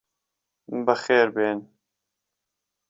بەخێربێن. 0.85 1.59